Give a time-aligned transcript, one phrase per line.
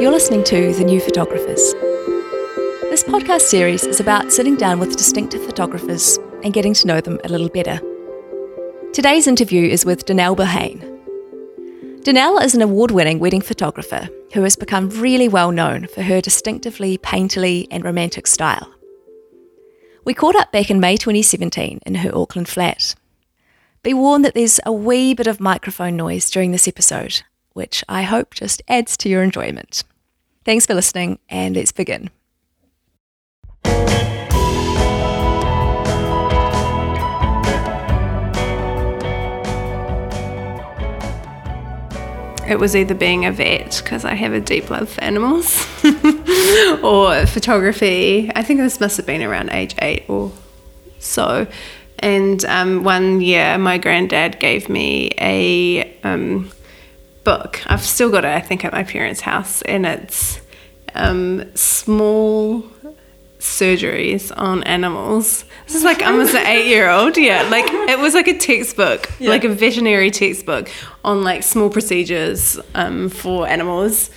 [0.00, 1.74] You're listening to The New Photographers.
[2.88, 7.20] This podcast series is about sitting down with distinctive photographers and getting to know them
[7.22, 7.78] a little better.
[8.94, 10.80] Today's interview is with Danelle Bohane.
[12.02, 16.22] Danelle is an award winning wedding photographer who has become really well known for her
[16.22, 18.72] distinctively painterly and romantic style.
[20.06, 22.94] We caught up back in May 2017 in her Auckland flat.
[23.82, 27.22] Be warned that there's a wee bit of microphone noise during this episode,
[27.52, 29.84] which I hope just adds to your enjoyment.
[30.44, 32.10] Thanks for listening, and let's begin.
[42.50, 45.64] it was either being a vet because I have a deep love for animals
[46.82, 48.30] or photography.
[48.34, 50.32] I think this must have been around age eight or
[50.98, 51.46] so.
[52.00, 56.50] And um, one year, my granddad gave me a um,
[57.30, 57.62] book.
[57.66, 60.40] I've still got it, I think, at my parents' house, and it's
[60.96, 62.64] um, small
[63.38, 65.44] surgeries on animals.
[65.66, 67.16] This is like I almost an eight year old.
[67.16, 67.42] Yeah.
[67.48, 69.30] Like it was like a textbook, yeah.
[69.30, 70.70] like a veterinary textbook
[71.04, 74.10] on like small procedures um, for animals.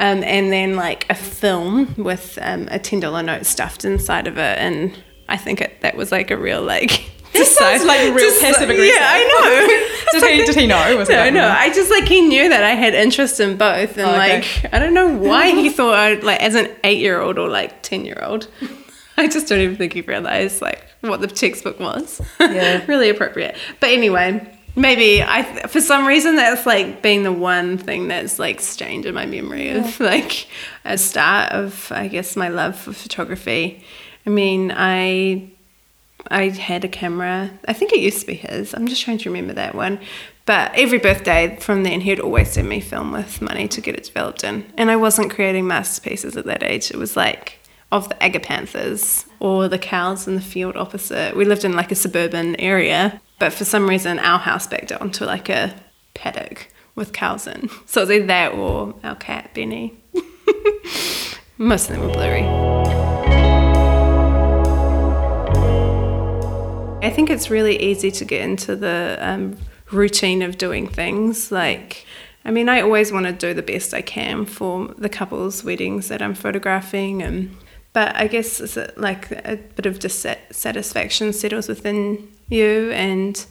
[0.00, 4.36] Um, and then like a film with um, a ten dollar note stuffed inside of
[4.36, 4.96] it, and
[5.28, 8.94] I think it, that was like a real like this sounds like real passive aggressive.
[8.94, 10.20] Yeah, I know.
[10.20, 10.46] did he?
[10.46, 10.96] Did he know?
[10.96, 11.42] Was no, no.
[11.42, 11.56] Mm.
[11.56, 14.40] I just like he knew that I had interest in both, and oh, okay.
[14.40, 17.48] like I don't know why he thought I like as an eight year old or
[17.48, 18.48] like ten year old.
[19.16, 22.20] I just don't even think he realized like what the textbook was.
[22.40, 23.56] Yeah, really appropriate.
[23.80, 24.54] But anyway.
[24.76, 29.14] Maybe I, for some reason, that's like being the one thing that's like stained in
[29.14, 30.46] my memory of like
[30.84, 33.82] a start of, I guess, my love for photography.
[34.24, 35.50] I mean, I
[36.30, 37.50] I had a camera.
[37.66, 38.74] I think it used to be his.
[38.74, 40.00] I'm just trying to remember that one.
[40.46, 44.04] But every birthday from then, he'd always send me film with money to get it
[44.04, 44.64] developed in.
[44.78, 46.90] And I wasn't creating masterpieces at that age.
[46.90, 47.58] It was like
[47.90, 51.36] of the agapanthus or the cows in the field opposite.
[51.36, 55.24] We lived in like a suburban area, but for some reason, our house backed onto
[55.24, 55.74] like a
[56.14, 57.68] paddock with cows in.
[57.86, 59.98] So it was either that or our cat, Benny.
[61.58, 63.07] Most of them were blurry.
[67.08, 69.56] I think it's really easy to get into the um,
[69.90, 71.50] routine of doing things.
[71.50, 72.04] Like,
[72.44, 76.08] I mean, I always want to do the best I can for the couples' weddings
[76.08, 77.56] that I'm photographing, and
[77.94, 83.42] but I guess it's like a bit of dissatisfaction settles within you, and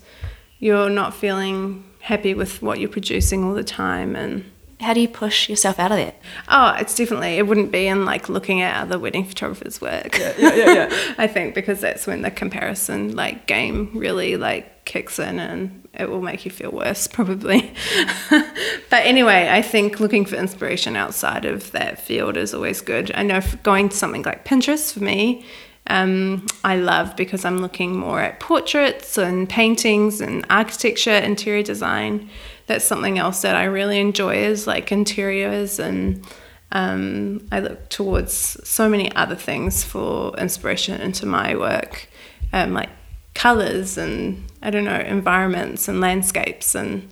[0.60, 4.46] you're not feeling happy with what you're producing all the time, and
[4.80, 6.16] how do you push yourself out of that?
[6.48, 10.18] Oh, it's definitely it wouldn't be in like looking at other wedding photographers' work.
[10.18, 10.74] Yeah, yeah, yeah.
[10.74, 11.14] yeah.
[11.18, 16.10] I think because that's when the comparison like game really like kicks in and it
[16.10, 17.74] will make you feel worse probably.
[18.30, 23.12] but anyway, I think looking for inspiration outside of that field is always good.
[23.16, 25.46] I know going to something like Pinterest for me
[25.90, 32.30] um, I love because I'm looking more at portraits and paintings and architecture, interior design
[32.68, 36.26] that's something else that I really enjoy is like interiors and
[36.74, 38.34] um, I look towards
[38.68, 42.10] so many other things for inspiration into my work,
[42.52, 42.90] um, like
[43.34, 47.08] colors and I don't know environments and landscapes and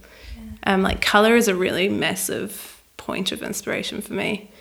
[0.67, 4.51] um, like color is a really massive point of inspiration for me.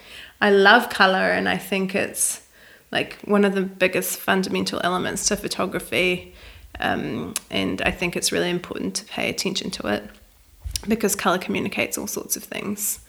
[0.41, 2.47] I love color and I think it's
[2.93, 6.35] like one of the biggest fundamental elements to photography,
[6.79, 10.09] um, and I think it's really important to pay attention to it
[10.89, 13.01] because color communicates all sorts of things.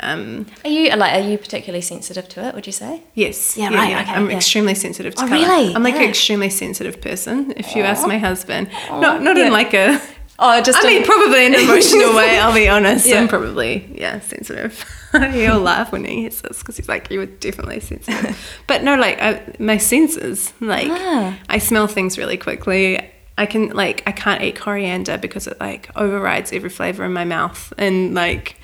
[0.00, 2.54] Um, are you like are you particularly sensitive to it?
[2.54, 3.02] Would you say?
[3.14, 3.56] Yes.
[3.56, 3.70] Yeah.
[3.70, 3.90] yeah right.
[3.90, 4.02] Yeah.
[4.02, 4.36] Okay, I'm yeah.
[4.36, 5.40] extremely sensitive to oh, color.
[5.40, 5.74] Really?
[5.74, 7.52] I'm like an extremely sensitive person.
[7.56, 7.86] If you Aww.
[7.86, 9.00] ask my husband, Aww.
[9.00, 10.00] not not in like a.
[10.38, 10.82] Oh, just.
[10.82, 12.38] I mean, probably in an emotional way.
[12.38, 13.12] I'll be honest.
[13.12, 14.84] I'm probably yeah sensitive.
[15.12, 18.96] He'll laugh when he hears this because he's like, "You were definitely sensitive." but no,
[18.96, 21.38] like I, my senses, like ah.
[21.48, 22.98] I smell things really quickly.
[23.38, 27.24] I can like I can't eat coriander because it like overrides every flavor in my
[27.24, 28.56] mouth and like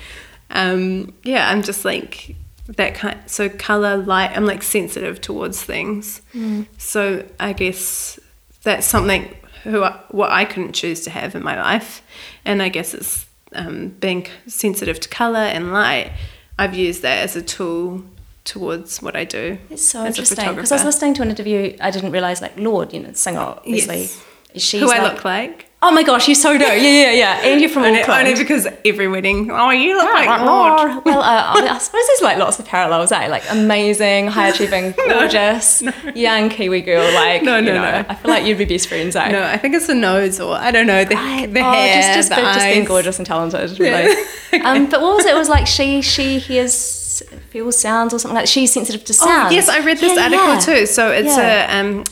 [0.50, 6.20] um yeah I'm just like that kind so color light I'm like sensitive towards things
[6.34, 6.66] mm.
[6.76, 8.18] so I guess
[8.62, 9.34] that's something
[9.64, 12.02] who I, what I couldn't choose to have in my life
[12.44, 16.12] and I guess it's um, being sensitive to color and light
[16.58, 18.04] I've used that as a tool
[18.48, 19.58] towards what I do.
[19.70, 21.76] It's so interesting because I was listening to an interview.
[21.80, 24.00] I didn't realize like Lorde, you know, singer, obviously.
[24.00, 24.24] Yes.
[24.58, 25.68] She's Who I look like.
[25.80, 26.64] Oh my gosh, you so do.
[26.64, 27.40] Yeah, yeah, yeah.
[27.44, 28.26] And you're from only, Auckland.
[28.26, 31.04] Only because every wedding, oh, you look like Lorde.
[31.04, 33.28] Well, uh, I suppose there's like lots of parallels, eh?
[33.28, 36.12] Like amazing, high achieving, gorgeous, no, no.
[36.14, 37.04] young Kiwi girl.
[37.14, 38.06] Like, no, no, you know, no.
[38.08, 39.30] I feel like you'd be best friends, eh?
[39.30, 41.46] No, I think it's the nose or I don't know, the, right.
[41.46, 44.14] the oh, hair, just, just, the just being gorgeous and talented, really.
[44.52, 44.70] Yeah.
[44.70, 45.34] um, but what was it?
[45.34, 48.48] It was like she, she hears feels sounds or something like that.
[48.48, 49.48] She's sensitive to sound.
[49.48, 50.60] Oh, yes, I read this Yeah, article yeah.
[50.60, 50.86] too.
[50.86, 51.76] So it's Yeah.
[51.76, 52.04] a um,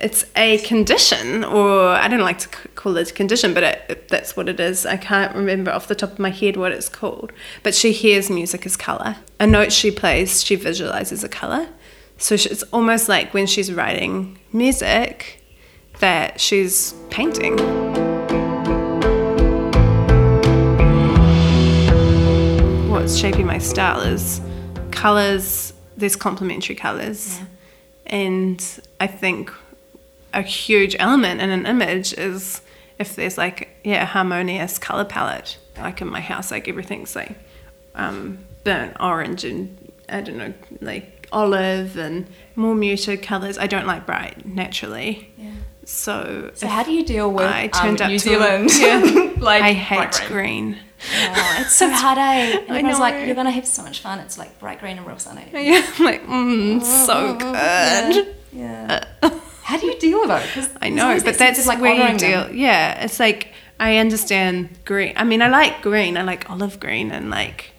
[0.00, 4.36] it's a condition, or I don't like to call it a condition, but it, that's
[4.36, 4.86] what it is.
[4.86, 7.32] I can't remember off the top of my head what it's called.
[7.64, 9.16] But she hears music as color.
[9.40, 11.68] A note she plays, she visualizes a color.
[12.16, 15.42] So she, it's almost like when she's writing music,
[15.98, 17.56] that she's painting.
[22.88, 24.40] what's shaping my style is
[24.90, 27.40] colors there's complementary colors
[28.06, 29.50] and i think
[30.34, 32.60] a huge element in an image is
[32.98, 37.36] if there's like yeah a harmonious color palette like in my house like everything's like
[37.94, 42.26] um, burnt orange and i don't know like olive and
[42.56, 45.50] more muted colors i don't like bright naturally Yeah.
[45.84, 48.70] so So how do you deal with I turned um, up New to- Zealand?
[48.78, 49.32] Yeah.
[49.38, 50.76] like i hate green.
[51.14, 52.58] Oh, it's so hard, eh?
[52.66, 54.18] Everyone's like, you're gonna have so much fun.
[54.18, 55.46] It's like bright green and real sunny.
[55.52, 58.34] Yeah, I'm like, mm, so good.
[58.52, 59.04] Yeah.
[59.68, 60.70] How do you deal with it?
[60.80, 62.44] I know, but that that's like where you deal.
[62.44, 62.56] them.
[62.56, 65.12] Yeah, it's like I understand green.
[65.14, 66.16] I mean, I like green.
[66.16, 67.72] I like olive green and like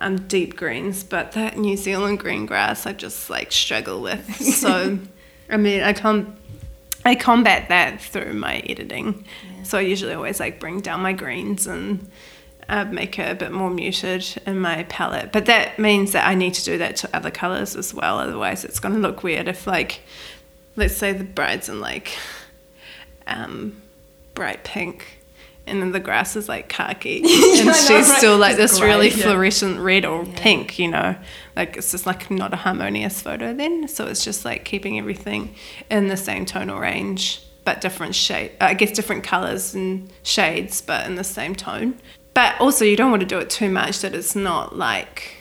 [0.00, 4.36] um, deep greens, but that New Zealand green grass, I just like struggle with.
[4.36, 5.00] So,
[5.50, 6.36] I mean, I com
[7.04, 9.24] I combat that through my editing.
[9.64, 12.08] So I usually always like bring down my greens and
[12.68, 15.32] uh, make it a bit more muted in my palette.
[15.32, 18.18] But that means that I need to do that to other colors as well.
[18.18, 20.02] Otherwise, it's going to look weird if like,
[20.76, 22.12] let's say the bride's in like
[23.26, 23.80] um,
[24.34, 25.18] bright pink.
[25.64, 28.18] And then the grass is like khaki, and know, she's right?
[28.18, 29.22] still like this grey, really yeah.
[29.22, 31.14] fluorescent red or pink, you know.
[31.54, 33.86] Like it's just like not a harmonious photo then.
[33.86, 35.54] So it's just like keeping everything
[35.88, 38.50] in the same tonal range, but different shade.
[38.60, 41.96] I guess different colors and shades, but in the same tone.
[42.34, 45.36] But also, you don't want to do it too much that it's not like.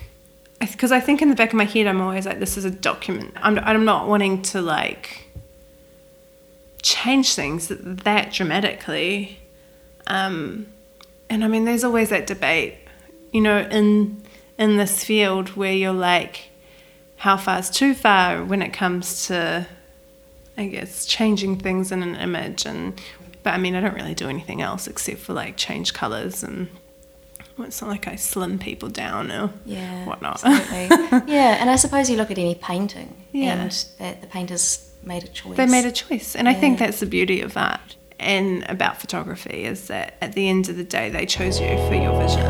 [0.59, 2.69] Because I think in the back of my head, I'm always like, this is a
[2.69, 3.33] document.
[3.37, 5.20] I'm, I'm not wanting to like
[6.81, 9.39] change things that dramatically.
[10.07, 10.67] Um,
[11.29, 12.75] and I mean, there's always that debate,
[13.31, 14.21] you know, in
[14.57, 16.49] in this field where you're like,
[17.17, 19.65] how far is too far when it comes to,
[20.57, 22.65] I guess, changing things in an image.
[22.65, 22.99] And
[23.43, 26.67] but I mean, I don't really do anything else except for like change colors and.
[27.57, 30.05] well, It's not like I slim people down or Yeah.
[30.05, 30.41] whatnot.
[31.27, 33.53] Yeah, and I suppose you look at any painting Yeah.
[33.63, 35.57] and that the painters made a choice.
[35.57, 36.35] They made a choice.
[36.35, 40.47] And I think that's the beauty of art and about photography is that at the
[40.47, 42.47] end of the day, they chose you for your vision.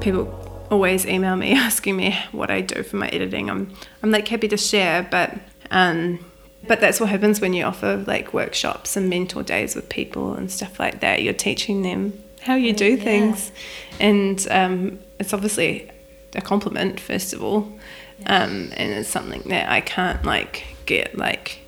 [0.00, 3.50] People always email me asking me what I do for my editing.
[3.50, 3.72] I'm,
[4.02, 5.38] I'm like happy to share, but,
[5.70, 6.24] um,
[6.66, 10.50] but that's what happens when you offer like workshops and mentor days with people and
[10.50, 11.22] stuff like that.
[11.22, 13.04] You're teaching them how you do Yeah.
[13.04, 13.52] things.
[14.00, 15.90] And um, it's obviously
[16.34, 17.78] a compliment, first of all.
[18.26, 21.58] Um, and it's something that I can't like get like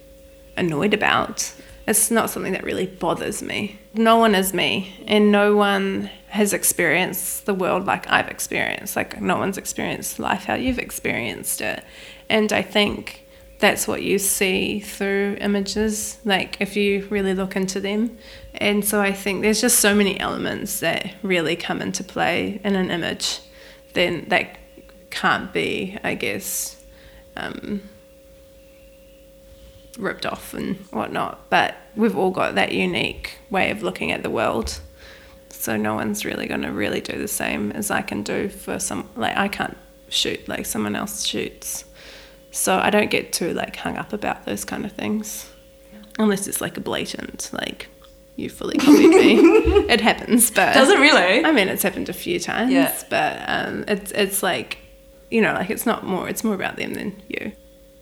[0.56, 1.52] annoyed about.
[1.87, 3.78] It's not something that really bothers me.
[3.94, 8.96] No one is me, and no one has experienced the world like I've experienced.
[8.96, 11.84] Like, no one's experienced life how you've experienced it.
[12.28, 13.25] And I think
[13.58, 18.19] that's what you see through images, like, if you really look into them.
[18.56, 22.75] And so I think there's just so many elements that really come into play in
[22.75, 23.40] an image,
[23.94, 24.59] then that
[25.16, 26.76] can't be, I guess,
[27.37, 27.82] um,
[29.99, 31.49] ripped off and whatnot.
[31.50, 34.78] But we've all got that unique way of looking at the world.
[35.49, 38.78] So no one's really going to really do the same as I can do for
[38.78, 39.08] some.
[39.16, 39.76] Like I can't
[40.08, 41.85] shoot like someone else shoots.
[42.50, 45.50] So I don't get too like hung up about those kind of things,
[46.18, 47.88] unless it's like a blatant like
[48.37, 49.35] you fully copied me.
[49.88, 51.44] it happens, but Does it really?
[51.44, 52.94] I mean, it's happened a few times, Yeah.
[53.11, 54.78] but um, it's it's like,
[55.30, 56.28] you know, like it's not more.
[56.28, 57.52] It's more about them than you.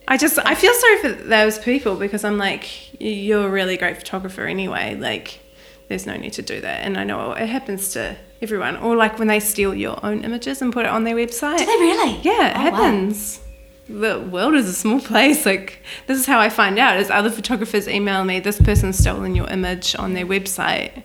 [0.07, 3.97] I just I feel sorry for those people because I'm like, you're a really great
[3.97, 4.95] photographer anyway.
[4.97, 5.41] Like,
[5.89, 6.85] there's no need to do that.
[6.85, 10.61] And I know it happens to everyone, or like when they steal your own images
[10.61, 11.59] and put it on their website.
[11.59, 12.21] Do they really?
[12.23, 12.83] Yeah, it Oh, wow.
[12.83, 13.41] happens.
[13.89, 15.45] The world is a small place.
[15.47, 19.35] Like this is how I find out: is other photographers email me, "This person's stolen
[19.35, 21.03] your image on their website."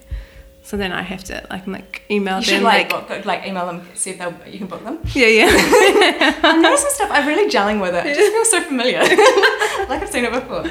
[0.69, 3.43] So then I have to like like email You them should like, like, book, like
[3.47, 4.99] email them, see if they'll, you can book them.
[5.15, 7.09] yeah, yeah, I'm noticing stuff.
[7.11, 8.05] I'm really gelling with it.
[8.05, 8.99] It just feels so familiar.
[9.89, 10.67] like I've seen it before.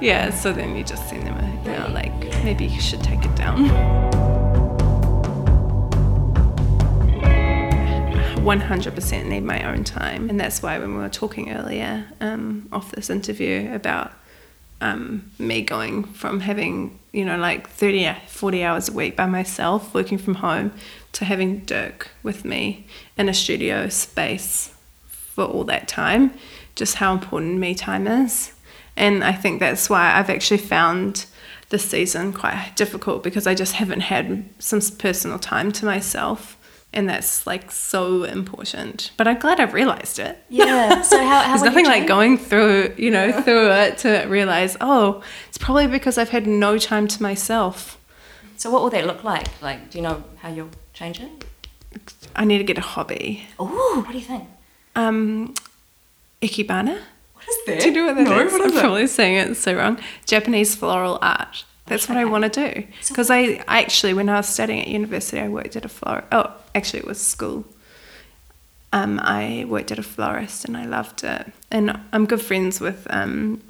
[0.00, 0.30] yeah.
[0.30, 2.12] So then you just send them a email like,
[2.42, 3.68] maybe you should take it down.
[8.42, 10.28] 100% need my own time.
[10.28, 14.10] And that's why when we were talking earlier um, off this interview about
[14.80, 19.94] um, me going from having you know, like 30, 40 hours a week by myself,
[19.94, 20.70] working from home,
[21.12, 24.74] to having Dirk with me in a studio space
[25.06, 26.34] for all that time,
[26.74, 28.52] just how important me time is.
[28.98, 31.24] And I think that's why I've actually found
[31.70, 36.55] this season quite difficult because I just haven't had some personal time to myself.
[36.96, 39.10] And that's like so important.
[39.18, 40.42] But I'm glad I've realized it.
[40.48, 41.02] Yeah.
[41.02, 45.22] So how, how There's nothing like going through, you know, through it to realize, oh,
[45.48, 47.98] it's probably because I've had no time to myself.
[48.56, 49.46] So what will that look like?
[49.60, 51.44] Like, do you know how you'll change it?
[52.34, 53.46] I need to get a hobby.
[53.58, 54.44] Oh, what do you think?
[54.94, 55.54] Um,
[56.40, 56.98] ikebana.
[57.34, 57.80] What is that?
[57.80, 58.52] Do you know what that No, is?
[58.52, 58.80] what is I'm it?
[58.80, 59.98] probably saying it so wrong.
[60.24, 61.64] Japanese floral art.
[61.86, 62.86] That's what I want to do.
[63.00, 65.88] So Because I, I actually, when I was studying at university, I worked at a
[65.88, 66.24] flower.
[66.32, 67.64] Oh, actually, it was school.
[68.92, 71.52] Um, I worked at a florist and I loved it.
[71.70, 73.62] And I'm good friends with um,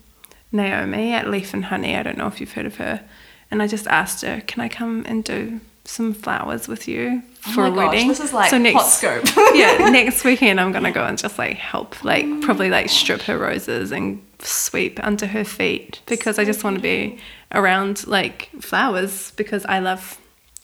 [0.52, 1.96] Naomi at Leaf and Honey.
[1.96, 3.02] I don't know if you've heard of her.
[3.50, 7.64] And I just asked her, can I come and do some flowers with you for
[7.64, 8.08] oh a gosh, wedding?
[8.08, 9.24] this is like so next, hot scope.
[9.54, 13.38] yeah, next weekend I'm gonna go and just like help, like probably like strip her
[13.38, 17.18] roses and sweep under her feet because I just want to be
[17.52, 20.18] around like flowers because I love.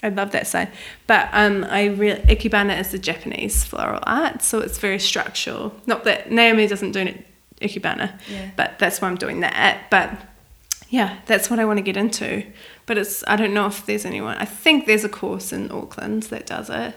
[0.04, 0.68] I love that side,
[1.06, 5.72] but um, I really ikebana is the Japanese floral art, so it's very structural.
[5.86, 7.24] Not that Naomi doesn't do it
[7.60, 8.50] ikebana, Yeah.
[8.56, 9.84] but that's why I'm doing that.
[9.90, 10.10] But
[10.88, 12.44] yeah, that's what I want to get into.
[12.86, 14.36] But it's I don't know if there's anyone.
[14.38, 16.96] I think there's a course in Auckland that does it.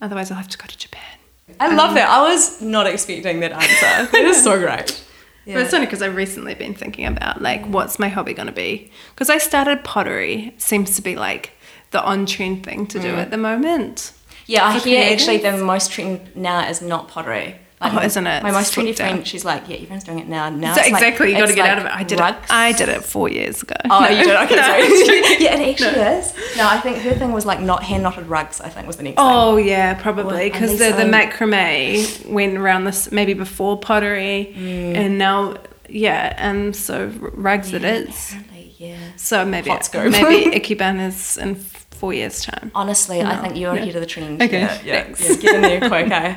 [0.00, 1.18] Otherwise, I'll have to go to Japan.
[1.60, 2.08] I love that.
[2.08, 4.10] I was not expecting that answer.
[4.10, 5.04] That is so great.
[5.50, 5.56] Yeah.
[5.56, 8.52] But it's only because I've recently been thinking about like what's my hobby going to
[8.52, 8.90] be.
[9.14, 10.54] Because I started pottery.
[10.58, 11.50] Seems to be like
[11.90, 13.02] the on trend thing to Mm.
[13.02, 14.12] do at the moment.
[14.46, 17.56] Yeah, I hear actually the most trend now is not pottery.
[17.82, 18.42] Oh, isn't it?
[18.42, 18.92] My most down.
[18.94, 20.50] friend, she's like, yeah, everyone's doing it now.
[20.50, 21.92] Now So it's like- exactly, you got to get like out of it.
[21.92, 22.34] I did it.
[22.50, 23.74] I did it four years ago.
[23.88, 24.08] Oh, No.
[24.08, 24.36] you did?
[24.36, 24.62] Okay, No.
[24.62, 24.88] sorry.
[25.42, 26.34] yeah, it actually is.
[26.58, 28.60] No, I think her thing was like not hand knotted rugs.
[28.60, 33.10] I think was the next Oh yeah, probably because the, the macrame went around this
[33.10, 34.94] maybe before pottery, Mm.
[34.96, 35.56] and now
[35.88, 38.08] yeah, and so rugs it thing.
[38.08, 38.30] is.
[38.32, 38.96] Apparently, yeah.
[39.16, 42.70] So maybe maybe ikebana's in four years time.
[42.74, 43.82] Honestly, I think you're Yeah.
[43.82, 44.40] ahead of the trend.
[44.42, 44.60] Okay.
[44.60, 45.20] Yeah, yeah, Thanks.
[45.28, 46.36] yeah, get in there quick, eh?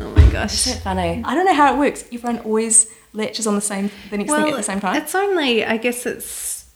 [0.00, 0.66] Oh gosh.
[0.66, 1.22] Isn't it funny?
[1.24, 2.04] I don't know how it works.
[2.12, 4.96] Everyone always latches on the same, the next thing at the same time.
[4.96, 6.66] It's only, I guess it's,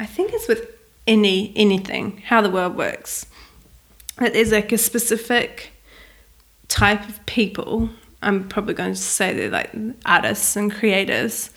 [0.00, 0.70] I think it's with
[1.06, 3.26] any anything how the world works.
[4.18, 5.70] That there's like a specific
[6.68, 7.90] type of people.
[8.22, 9.70] I'm probably going to say they're like
[10.04, 11.50] artists and creators.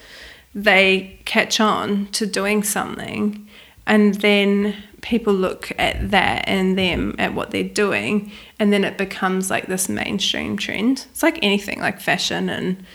[0.53, 3.47] They catch on to doing something,
[3.87, 8.97] and then people look at that and them at what they're doing, and then it
[8.97, 11.05] becomes like this mainstream trend.
[11.11, 12.85] It's like anything, like fashion and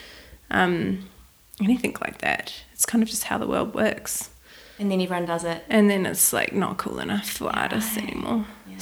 [0.50, 1.08] um,
[1.62, 2.52] anything like that.
[2.72, 4.30] It's kind of just how the world works.
[4.78, 5.64] and then everyone does it.
[5.68, 8.46] And then it's like not cool enough for artists anymore.
[8.68, 8.78] Yeah.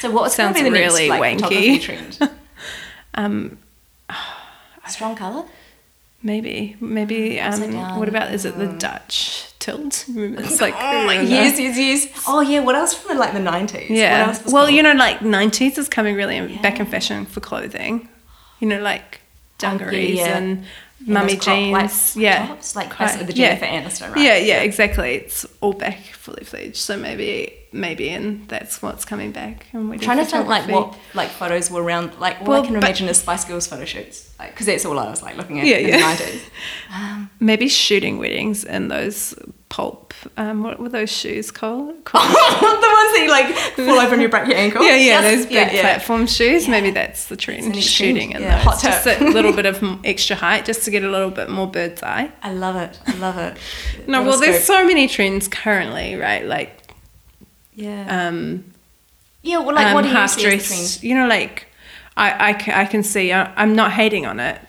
[0.00, 1.80] So what's going to be the really next like, wanky.
[1.80, 2.18] trend?
[3.16, 3.58] Um,
[4.88, 5.44] Strong colour.
[6.22, 7.38] maybe, maybe.
[7.38, 7.98] Um, down.
[8.00, 10.04] what about is it the Dutch tilt?
[10.08, 12.24] It's like, Oh, like yes, yes, yes.
[12.28, 12.60] Oh yeah.
[12.66, 13.88] What else from the, like the nineties?
[13.90, 14.26] What Yeah.
[14.54, 14.74] Well, cool?
[14.76, 18.08] you know, like '90s is coming really in- back in fashion for clothing.
[18.60, 19.20] You know, like
[19.62, 20.36] Oh, yeah, dungarees yeah.
[20.38, 20.66] and And
[21.06, 22.16] mummy those crop, like, jeans.
[22.16, 22.46] yeah.
[22.48, 23.56] tops, like Quite- the yeah.
[23.56, 24.24] Jennifer Aniston, right?
[24.24, 25.14] Yeah, yeah, exactly.
[25.14, 26.76] It's all back fully fledged.
[26.76, 29.66] So maybe, maybe, and that's what's coming back.
[29.72, 32.66] And I'm trying to think like what like photos were around like all Well, I
[32.66, 35.66] can imagine is Spice Girls photo shoots because that's all I was like looking at
[35.66, 35.96] Yeah, in yeah.
[35.96, 36.50] the nineties.
[36.94, 39.34] Um, maybe shooting weddings in those
[39.74, 40.14] pulp.
[40.36, 42.04] Um, what were those shoes called?
[42.04, 42.30] called?
[42.30, 44.84] the ones that you like fall over and you break your ankle.
[44.84, 45.80] yeah, yeah, Yes, those big yeah, yeah.
[45.80, 46.66] platform shoes.
[46.66, 46.70] Yeah.
[46.70, 47.76] Maybe that's the trend.
[47.82, 48.64] shooting in Yeah, those.
[48.64, 51.66] hot just a little bit of extra height, just to get a little bit more
[51.66, 52.30] bird's eye.
[52.40, 53.00] I love it.
[53.04, 53.56] I love it.
[54.06, 56.46] No, well, there's so many trends currently, right?
[56.46, 56.80] Like,
[57.74, 58.28] yeah.
[58.28, 58.72] um,
[59.42, 59.58] yeah.
[59.58, 61.02] Well, like um, what do you see dress.
[61.02, 61.66] You know, like
[62.16, 63.32] I, I, I can see.
[63.32, 64.60] I, I'm not hating on it,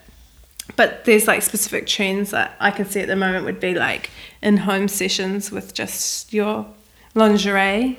[0.76, 4.10] but there's like specific trends that I can see at the moment would be like
[4.42, 6.66] in home sessions with just your
[7.14, 7.98] lingerie,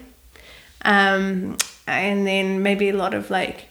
[0.84, 1.58] um,
[1.88, 3.66] and then maybe a lot of like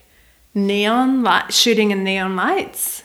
[0.54, 3.02] neon light shooting in neon lights.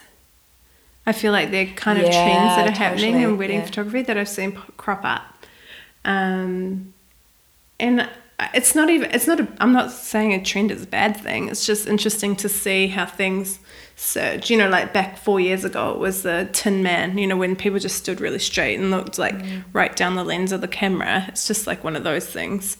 [1.05, 3.65] I feel like they're kind of trends that Yeah, are happening in wedding yeah.
[3.65, 5.23] photography that I've seen crop up.
[6.05, 6.93] Um,
[7.79, 8.07] and
[8.53, 11.47] it's not even it's not a, i'm not saying a trend is a bad thing
[11.49, 13.59] it's just interesting to see how things
[13.95, 17.37] surge you know like back four years ago it was the tin man you know
[17.37, 19.63] when people just stood really straight and looked like Mm.
[19.73, 22.77] right down the lens of the camera it's just like one of those things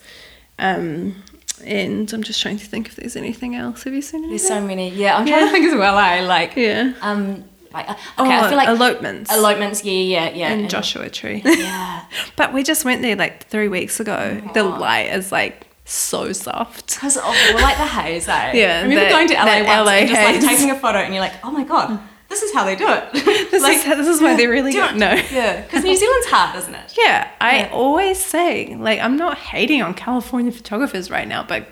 [0.60, 1.16] um
[1.64, 4.48] and i'm just trying to think if there's anything else have you seen anything There's
[4.48, 4.90] so many.
[4.90, 5.46] Yeah, I'm trying Yeah.
[5.46, 5.96] to think as well.
[5.98, 6.56] I like.
[6.56, 9.32] yeah Um, Like, uh, okay, I Oh, feel like elopements.
[9.32, 9.84] elopements.
[9.84, 10.54] Yeah, yeah, yeah.
[10.54, 11.42] in and- Joshua Tree.
[11.46, 14.42] Yeah, but we just went there like three weeks ago.
[14.54, 16.96] The light is like so soft.
[16.96, 17.22] because oh,
[17.54, 18.28] well, like the haze.
[18.28, 18.52] Eh?
[18.54, 21.00] Yeah, I remember that- going to LA once LA and just like taking a photo,
[21.00, 22.00] and you're like, oh my god,
[22.30, 23.14] this is how they do it.
[23.52, 24.96] This is how, this is why they're really good.
[24.96, 25.12] No.
[25.32, 26.94] Yeah, because New Zealand's hard, isn't it?
[26.98, 27.70] Yeah, I Yeah.
[27.74, 31.68] always say, like, I'm not hating on California photographers right now, but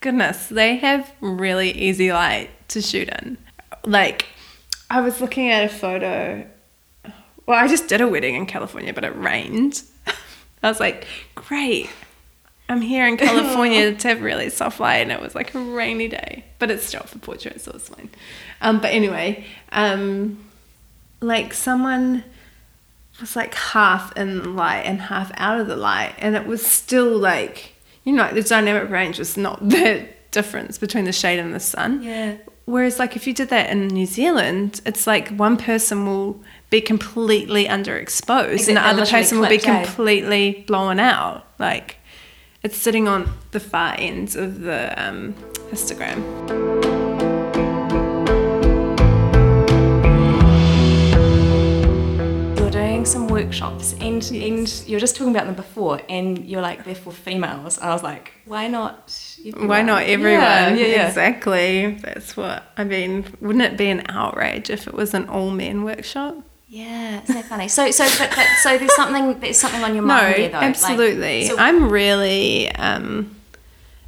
[0.00, 3.36] goodness, they have really easy light to shoot in.
[3.84, 4.26] Like,
[4.90, 6.46] I was looking at a photo.
[7.46, 9.82] Well, I just did a wedding in California, but it rained.
[10.62, 11.90] I was like, great.
[12.68, 16.08] I'm here in California to have really soft light, and it was like a rainy
[16.08, 18.08] day, but it's still for portrait, so it's fine.
[18.62, 20.42] Um, but anyway, um,
[21.20, 22.24] like someone
[23.20, 26.64] was like half in the light and half out of the light, and it was
[26.64, 27.74] still like
[28.04, 32.02] you know the dynamic range was not the difference between the shade and the sun.
[32.02, 32.36] Yeah.
[32.66, 36.80] Whereas like if you did that in New Zealand, it's like one person will be
[36.80, 39.84] completely underexposed Exactly, and the other person will be clipped, eh?
[39.84, 41.46] completely blown out.
[41.58, 41.98] Like
[42.62, 45.34] it's sitting on the far ends of the um,
[45.70, 46.83] histogram.
[53.34, 57.78] Workshops, and and you're just talking about them before, and you're like they're for females.
[57.78, 59.12] I was like, why not?
[59.46, 59.68] everyone?
[59.68, 60.40] Why not everyone?
[60.40, 61.08] Yeah, yeah, yeah.
[61.08, 61.94] Exactly.
[62.02, 63.24] That's what I mean.
[63.40, 66.36] Wouldn't it be an outrage if it was an all men workshop?
[66.68, 67.68] Yeah, isn't that funny?
[67.68, 70.54] So, so, but, but so there's something, there's something on your No, mind there, though.
[70.58, 71.44] like- absolutely.
[71.46, 73.36] so- I'm really, um,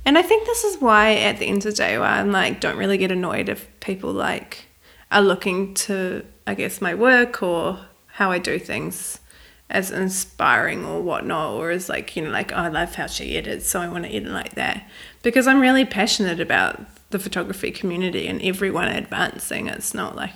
[0.05, 2.59] and I think this is why at the end of the day, why I'm like,
[2.61, 4.67] don't really get annoyed if people like
[5.13, 7.79] are looking to, I guess, my work or
[8.17, 9.21] how I do things
[9.69, 13.37] as inspiring or whatnot, or as like, you know, like, oh, I love how she
[13.37, 14.89] edits, so I want to edit like that.
[15.23, 16.81] Because I'm really passionate about
[17.11, 19.67] the photography community and everyone advancing.
[19.67, 20.33] It's not like,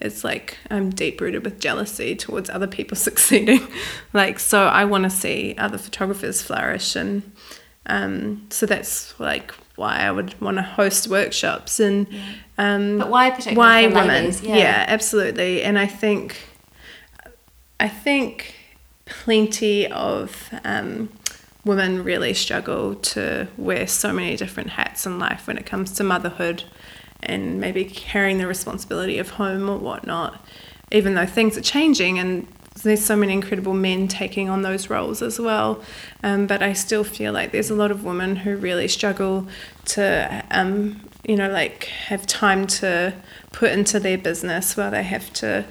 [0.00, 3.60] it's like I'm deep rooted with jealousy towards other people succeeding.
[4.12, 6.96] like, so I want to see other photographers flourish.
[6.96, 7.22] And
[7.86, 11.80] um, so that's like why I would want to host workshops.
[11.80, 12.06] And
[12.56, 14.08] um, But why particularly why women?
[14.24, 14.42] ladies?
[14.42, 14.56] Yeah.
[14.56, 14.84] Yeah.
[14.88, 15.62] absolutely.
[15.62, 16.36] And I think,
[17.80, 18.54] I think
[19.06, 21.10] plenty of um,
[21.64, 26.04] women really struggle to wear so many different hats in life when it comes to
[26.04, 26.64] motherhood
[27.22, 30.44] and maybe carrying the responsibility of home or whatnot,
[30.92, 32.46] even though things are changing and
[32.82, 35.82] there's so many incredible men taking on those roles as well.
[36.22, 39.46] Um, but I still feel like there's a lot of women who really struggle
[39.86, 43.14] to, um, you know, like have time to
[43.52, 45.64] put into their business while they have to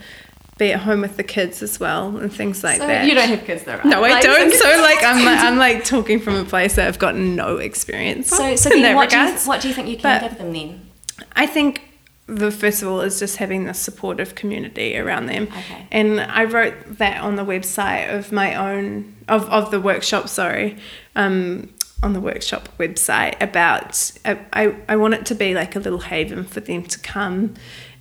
[0.63, 3.05] be at home with the kids as well and things like so that.
[3.07, 3.85] you don't have kids, though, right?
[3.85, 4.53] No, I Like, don't.
[4.63, 8.29] So like I'm like, I'm like talking from a place that I've got no experience.
[8.29, 10.37] So, so then that what do, you, what do you think you can But- give
[10.37, 10.89] them then?
[11.35, 11.81] I think
[12.27, 15.43] the first of all is just having the supportive community around them.
[15.43, 15.87] Okay.
[15.91, 20.77] And I wrote that on the website of my own of, of the workshop, sorry.
[21.15, 21.69] Um,
[22.01, 25.99] on the workshop website about I, I, I want it to be like a little
[26.01, 27.53] haven for them to come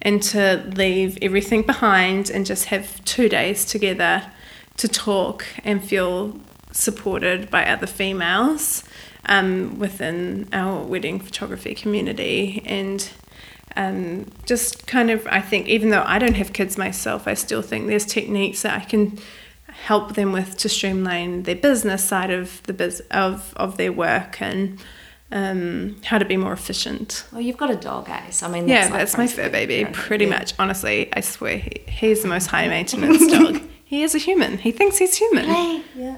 [0.03, 4.25] and to leave everything behind and just have two days together
[4.77, 6.39] to talk and feel
[6.73, 8.85] supported by other females
[9.27, 12.63] um, within our wedding photography community.
[12.67, 13.09] And
[13.77, 17.63] um, just kind of I think even though I don't have kids myself I still
[17.63, 19.19] think there's techniques that I can
[19.69, 24.43] help them with to streamline their business side of the biz of, of their work
[24.43, 24.79] and
[25.33, 27.25] um, how to be more efficient.
[27.33, 28.09] Well, you've got a dog?
[28.31, 29.85] So I mean, Yeah, that's, like that's my fur baby.
[29.85, 30.39] pretty- Pretty yeah.
[30.39, 33.61] much, honestly, I swear, he, he's the most high maintenance dog.
[33.85, 34.57] He is a human.
[34.57, 35.45] He thinks he's human.
[35.45, 36.17] Hey, yeah.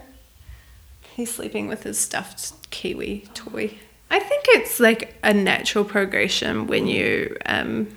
[1.17, 3.75] He's sleeping with his stuffed kiwi toy.
[4.11, 7.89] I think it's like a natural progression when you um,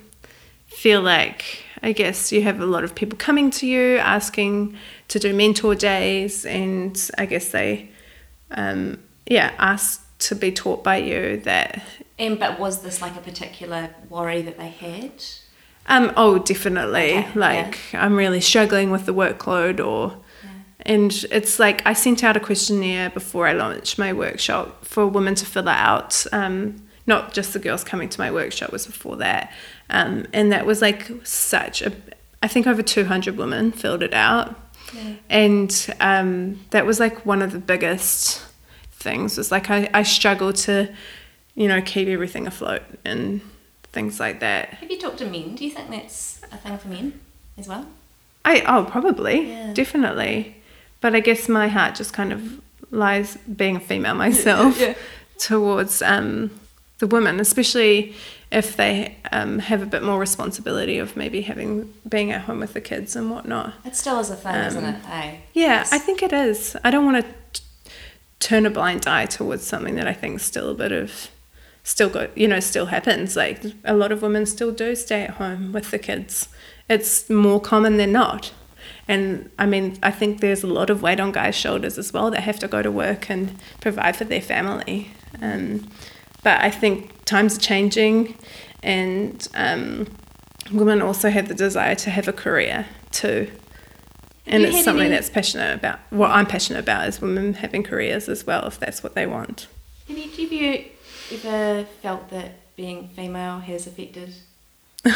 [0.66, 4.76] feel like, I guess, you have a lot of people coming to you asking
[5.08, 7.88] to do mentor days, and I guess they,
[8.50, 11.82] um, yeah, ask to be taught by you that
[12.18, 15.12] And but was this like a particular worry that they had?
[15.88, 17.18] Um, oh, definitely.
[17.18, 20.18] Okay, like, I'm really struggling with the workload, or,
[20.80, 25.34] and it's like I sent out a questionnaire before I launched my workshop for women
[25.36, 26.26] to fill it out.
[26.30, 29.50] Um, not just the girls coming to my workshop was before that,
[29.88, 31.92] um, and that was like such a.
[32.42, 34.54] I think over 200 women filled it out,
[35.30, 38.44] and um, that was like one of the biggest
[38.98, 39.36] things.
[39.38, 40.92] Was like I, I struggle to,
[41.54, 43.40] you know, keep everything afloat and
[43.92, 44.68] things like that.
[44.74, 45.54] Have you talked to men?
[45.54, 47.20] Do you think that's a thing for men
[47.56, 47.86] as well?
[48.44, 49.72] I oh probably Yeah.
[49.72, 50.56] definitely,
[51.00, 54.94] but I guess my heart just kind of lies being a female myself Yeah.
[55.38, 56.50] towards um
[56.98, 58.14] the women, especially
[58.50, 62.72] if they um, have a bit more responsibility of maybe having being at home with
[62.72, 63.74] the kids and whatnot.
[63.84, 65.00] It still is a thing, isn't Um, it?
[65.08, 65.36] Eh?
[65.52, 66.76] Yeah, I think it is.
[66.82, 67.30] I don't want to
[68.40, 71.30] turn a blind eye towards something that I think still a bit of
[71.82, 73.36] still go you know still happens.
[73.36, 76.48] Like a lot of women still do stay at home with the kids.
[76.88, 78.52] It's more common than not.
[79.06, 82.30] And i mean i think there's a lot of weight on guys shoulders as well
[82.30, 85.10] that have to go to work and provide for their family.
[85.42, 85.88] Um,
[86.42, 88.34] but i think times are changing
[88.82, 90.06] and um,
[90.72, 93.50] women also have the desire to have a career too
[94.50, 97.82] and you it's something any- that's passionate about what i'm passionate about is women having
[97.82, 99.66] careers as well if that's what they want
[100.08, 100.84] Have you, have you
[101.32, 104.34] ever felt that being female has affected?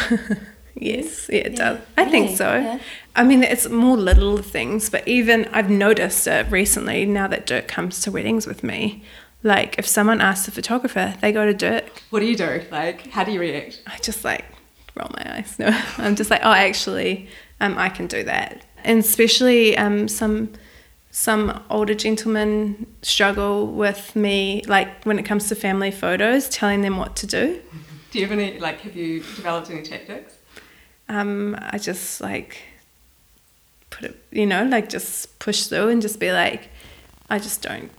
[0.75, 1.57] Yes, yeah, it Yeah.
[1.73, 1.79] does.
[1.97, 2.55] I think so.
[2.55, 2.79] Yeah.
[3.15, 7.67] I mean, it's more little things, but even I've noticed it recently now that Dirk
[7.67, 9.03] comes to weddings with me.
[9.43, 12.01] Like, if someone asks a photographer, they go to Dirk.
[12.09, 12.63] What do you do?
[12.71, 13.83] Like, how do you react?
[13.85, 14.45] I just like
[14.95, 15.55] roll my eyes.
[15.59, 15.69] No,
[15.99, 17.27] I'm just like, oh, actually,
[17.61, 18.65] um, I can do that.
[18.83, 20.51] And especially um, some
[21.11, 26.97] some older gentlemen struggle with me, like when it comes to family photos, telling them
[26.97, 27.61] what to do.
[28.09, 30.33] Do you have any, like, have you developed any tactics?
[31.09, 32.61] um, I just like
[33.89, 36.69] put it, you know, like just push through and just be like,
[37.29, 37.91] I just don't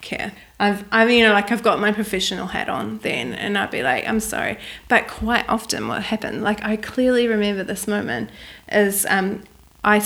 [0.00, 0.32] care.
[0.58, 3.70] I've, I mean, you know, like I've got my professional hat on then, and I'd
[3.70, 4.58] be like, I'm sorry.
[4.88, 8.30] But quite often, what happened, like I clearly remember this moment,
[8.70, 9.42] is um,
[9.84, 9.96] I,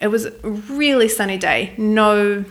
[0.00, 2.44] it was a really sunny day, no,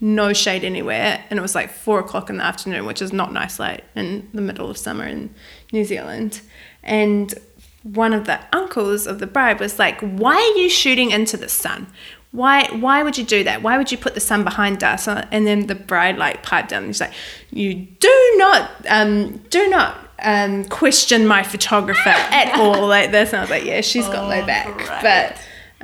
[0.00, 3.32] no shade anywhere, and it was like four o'clock in the afternoon, which is not
[3.32, 5.34] nice light in the middle of summer in
[5.72, 6.40] New Zealand,
[6.82, 7.34] and
[7.82, 11.48] one of the uncles of the bride was like, "Why are you shooting into the
[11.48, 11.86] sun?
[12.32, 13.62] Why why would you do that?
[13.62, 16.84] Why would you put the sun behind us?" And then the bride like piped down.
[16.84, 17.12] And she's like,
[17.50, 23.36] "You do not um do not." Um, question my photographer at all like this and
[23.36, 24.88] I was like yeah she's got Oh, back great.
[25.02, 25.36] but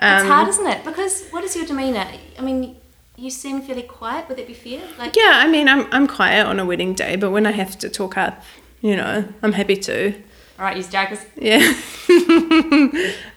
[0.03, 0.85] um, it's hard, isn't it?
[0.85, 2.07] Because what is your demeanour?
[2.39, 2.77] I mean,
[3.17, 4.29] you seem fairly quiet.
[4.29, 4.81] Would that be fair?
[4.99, 7.79] Like, yeah I mean I'm, I'm quiet on a wedding day but when I have
[7.79, 8.43] to talk up
[8.81, 10.15] you know I'm happy to
[10.59, 11.19] all right, use daggers.
[11.37, 11.73] Yeah.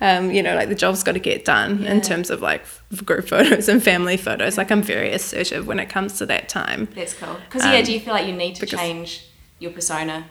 [0.01, 1.91] um, you know, like the job's got to get done Yeah.
[1.93, 2.63] in terms of like
[3.03, 4.57] group photos and family photos.
[4.57, 6.87] Like I'm very assertive when it comes to that time.
[6.93, 7.37] That's cool.
[7.45, 9.25] Because yeah, Um, do you feel like you need to because- change
[9.59, 10.25] your persona?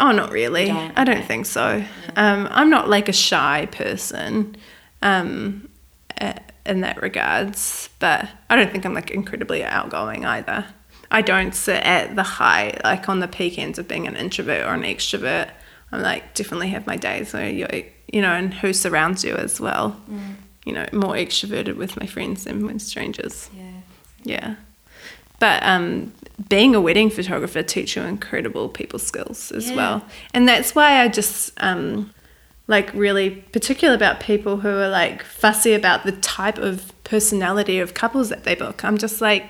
[0.00, 0.66] Oh, not really.
[0.68, 0.92] Don't?
[0.98, 1.26] I don't Okay.
[1.26, 1.84] think so.
[2.16, 4.56] Um, I'm not like a shy person
[5.02, 5.68] um,
[6.20, 6.34] uh,
[6.64, 10.64] in that regards, but I don't think I'm like incredibly outgoing either.
[11.10, 14.64] I don't sit at the high, like on the peak ends of being an introvert
[14.66, 15.50] or an extrovert.
[15.90, 17.66] I'm like definitely have my days where you,
[18.12, 20.00] you know, and who surrounds you as well.
[20.10, 20.36] Mm.
[20.64, 23.50] You know, more extroverted with my friends than with strangers.
[23.54, 23.72] Yeah.
[24.22, 24.54] Yeah.
[25.40, 26.12] But um,
[26.48, 29.76] being a wedding photographer teaches you incredible people skills as Yeah.
[29.76, 30.04] well.
[30.32, 32.14] And that's why I just um,
[32.72, 37.92] like really particular about people who are like fussy about the type of personality of
[37.92, 38.82] couples that they book.
[38.82, 39.44] I'm just like,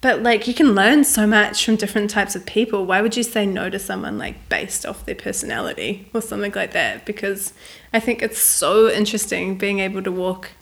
[0.00, 2.86] but like you can learn so much from different types of people.
[2.86, 6.72] Why would you say no to someone like based off their personality or something like
[6.72, 7.04] that?
[7.04, 7.52] Because
[7.92, 10.52] I think it's so interesting being able to walk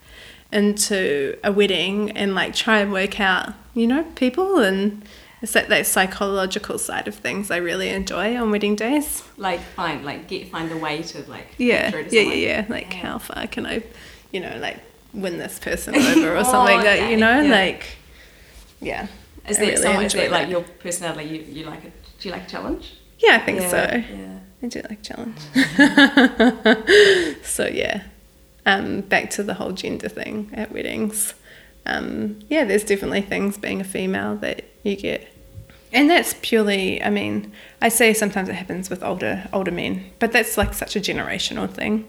[0.50, 5.04] into a wedding and like try and work out, you know, people and
[5.40, 9.22] it's that, that psychological side of things I really enjoy on wedding days.
[9.36, 12.66] Like find like get find a way to like Yeah, to yeah, yeah, yeah.
[12.68, 13.00] Like Yeah.
[13.00, 13.82] how far can I,
[14.32, 14.78] you know, like
[15.12, 17.50] win this person over or something like that, you know, yeah.
[17.50, 17.96] like
[18.80, 19.06] yeah.
[19.48, 21.28] Is I that really someone is that like your personality?
[21.28, 21.92] You, you like it?
[22.20, 22.94] do you like a challenge?
[23.18, 23.76] Yeah, I think so.
[23.76, 24.38] Yeah.
[24.62, 25.38] I do like challenge.
[27.44, 28.02] so yeah,
[28.66, 31.34] um, back to the whole gender thing at weddings.
[31.86, 35.28] Um, yeah, there's definitely things being a female that you get,
[35.92, 37.02] and that's purely.
[37.02, 40.96] I mean, I say sometimes it happens with older older men, but that's like such
[40.96, 42.08] a generational thing,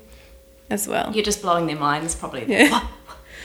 [0.70, 1.12] as well.
[1.14, 2.46] You're just blowing their minds, probably.
[2.48, 2.88] Yeah.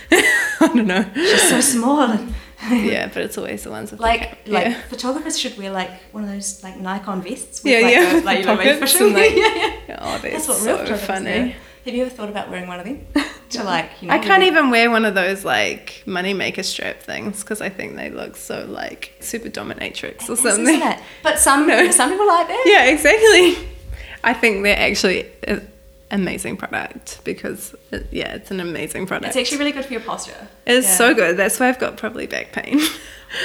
[0.12, 1.04] I don't know.
[1.14, 2.08] She's so small.
[2.70, 4.38] yeah, but it's always the ones with like cap.
[4.46, 4.80] like yeah.
[4.88, 7.62] photographers should wear like one of those like Nikon vests.
[7.62, 9.12] With Yeah, like yeah, The, like, you know, fishing.
[9.12, 9.98] like- yeah, yeah.
[10.00, 11.56] Oh, that's, That's what so funny.
[11.84, 13.06] Have you ever thought about wearing one of them?
[13.50, 17.00] to like, you know, I can't really- even wear one of those like moneymaker strap
[17.00, 20.66] things because I think they look so like super dominatrix or something.
[20.66, 20.98] Isn't it?
[21.22, 21.90] But some No.
[21.90, 22.62] some people like that.
[22.66, 23.68] Yeah, exactly.
[24.24, 25.70] I think they're actually an
[26.10, 29.28] amazing product because it, yeah, it's an amazing product.
[29.28, 30.48] It's actually really good for your posture.
[30.66, 30.96] It's Yeah.
[30.96, 31.36] so good.
[31.36, 32.78] That's why I've got probably back pain.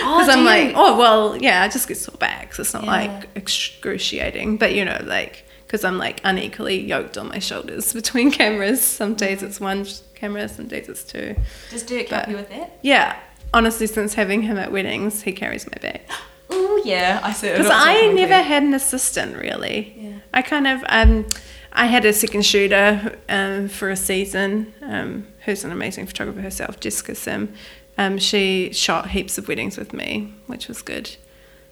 [0.01, 2.57] Oh, Because I'm like, oh well, yeah, I just get sore backs.
[2.59, 2.89] It's not Yeah.
[2.91, 8.31] like excruciating, but you know, like because I'm like unequally yoked on my shoulders between
[8.31, 8.81] cameras.
[8.81, 11.35] Some days it's one camera, some days it's two.
[11.69, 12.79] Does Dirk help But- you with that?
[12.81, 13.19] Yeah,
[13.53, 16.01] honestly, since having him at weddings, he carries my bag.
[16.51, 17.51] Oh yeah, I see.
[17.51, 19.93] Because I never had an assistant really.
[19.95, 20.13] Yeah.
[20.33, 21.27] I kind of um,
[21.71, 26.79] I had a second shooter um, for a season, um, who's an amazing photographer herself,
[26.79, 27.53] Jessica Sim.
[27.99, 31.05] Um, she shot heaps of weddings with me, which was good.
[31.09, 31.17] It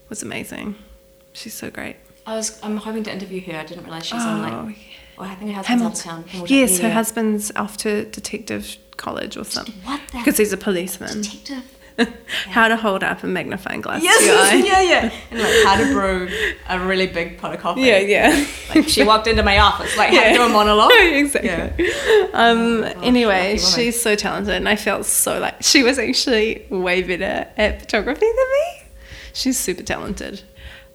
[0.09, 0.75] was amazing.
[1.33, 1.95] She's so great.
[2.27, 2.59] I was.
[2.61, 3.57] I'm hoping to interview her.
[3.59, 4.77] I didn't realize she's on Oh, like.
[5.17, 6.23] Well, I think her husband's town.
[6.27, 6.55] Hamilton.
[6.55, 9.73] Yes, Yeah, her husband's off to detective college or something.
[9.83, 11.21] What the Because he's a policeman.
[11.21, 11.63] detective?
[12.49, 14.67] How to hold up a magnifying glass Yes, to your eye.
[14.71, 15.11] yeah, yeah.
[15.31, 16.29] And like how to brew
[16.69, 17.81] a really big pot of coffee.
[17.81, 18.45] Yeah, yeah.
[18.75, 20.91] Like she walked into my office, like how to do a monologue.
[20.93, 21.89] exactly.
[22.33, 27.01] Um, gosh, anyway, she's so talented, and I felt so like she was actually way
[27.01, 28.83] better at photography than me.
[29.33, 30.43] She's super talented.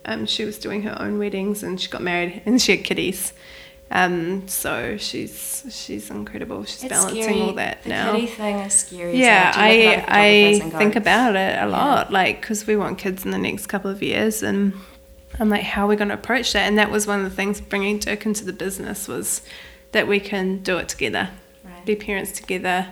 [0.05, 3.33] Um, she was doing her own weddings, and she got married, and she had kiddies.
[3.91, 6.65] Um, so she's she's incredible.
[6.65, 7.41] She's It's balancing scary.
[7.43, 8.13] all that the now.
[8.15, 9.19] kitty thing is scary.
[9.19, 9.69] Yeah, as well.
[9.69, 13.25] Do you look I I think about it a lot, like because we want kids
[13.25, 14.73] in the next couple of years, and
[15.39, 16.67] I'm like, how are we going to approach that?
[16.67, 19.43] And that was one of the things bringing Dirk into the business was
[19.93, 21.29] that we can do it together,
[21.63, 21.85] Right.
[21.85, 22.87] be parents together,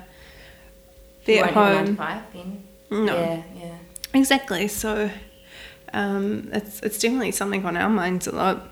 [1.24, 1.96] be You at won't have a nine to home.
[1.96, 2.64] five then.
[3.06, 3.14] No.
[3.16, 3.74] Yeah, yeah.
[4.12, 4.68] Exactly.
[4.68, 5.10] So
[5.92, 8.68] um, it's it's definitely something on our minds a lot.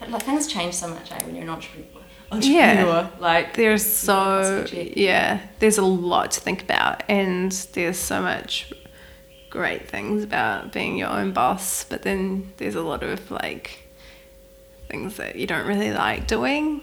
[0.00, 1.86] But like things change so much eh, when you're an entrepreneur.
[2.40, 2.70] Yeah.
[2.84, 8.72] Entrepreneur, Like There's so yeah, there's a lot to think about, and there's so much
[9.48, 13.86] great things about being your own boss, but then there's a lot of like
[14.88, 16.82] things that you don't really like doing,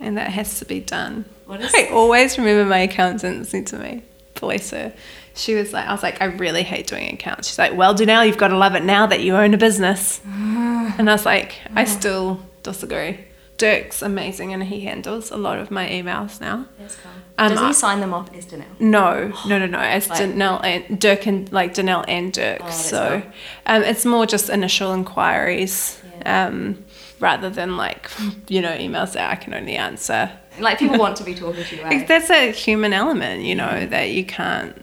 [0.00, 1.24] and that has to be done.
[1.46, 4.02] What is- I always remember my accountant said to me,
[4.34, 4.92] bless her.
[5.34, 7.48] She was like, I was like, I really hate doing accounts.
[7.48, 10.20] She's like, well, Danelle, you've got to love it now that you own a business.
[10.26, 13.20] and I was like, I still disagree.
[13.56, 16.64] Dirk's amazing and he handles a lot of my emails now.
[16.78, 17.10] That's cool.
[17.36, 18.64] Um, Does he sign them off as Danelle?
[18.80, 19.78] No, no, no, no.
[19.78, 22.60] As Like- Danelle and Dirk and like Danelle and Dirk.
[22.62, 23.32] Oh, so cool.
[23.66, 26.46] um, it's more just initial inquiries Yeah.
[26.46, 26.84] um,
[27.20, 28.10] rather than like,
[28.48, 30.30] you know, emails that I can only answer.
[30.58, 32.06] Like people want to be talking to you, right?
[32.08, 34.82] That's a human element, you know, that you can't.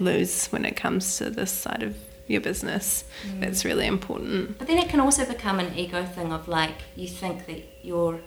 [0.00, 3.04] Lose when it comes to this side of your business.
[3.26, 3.40] Mm.
[3.40, 4.58] That's really important.
[4.58, 8.20] But then it can also become an ego thing of like you think that you're